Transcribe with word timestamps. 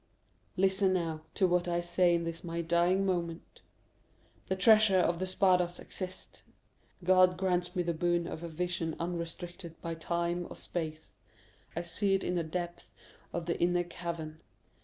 "Listen, 0.57 0.93
now, 0.93 1.21
to 1.35 1.45
what 1.47 1.67
I 1.67 1.79
say 1.79 2.15
in 2.15 2.23
this 2.23 2.43
my 2.43 2.61
dying 2.61 3.05
moment. 3.05 3.61
The 4.47 4.55
treasure 4.55 4.97
of 4.97 5.19
the 5.19 5.27
Spadas 5.27 5.79
exists. 5.79 6.41
God 7.03 7.37
grants 7.37 7.75
me 7.75 7.83
the 7.83 7.93
boon 7.93 8.25
of 8.25 8.39
vision 8.39 8.95
unrestricted 8.99 9.79
by 9.79 9.93
time 9.93 10.47
or 10.49 10.55
space. 10.55 11.11
I 11.75 11.83
see 11.83 12.15
it 12.15 12.23
in 12.23 12.33
the 12.33 12.41
depths 12.41 12.89
of 13.31 13.45
the 13.45 13.59
inner 13.61 13.83
cavern. 13.83 14.39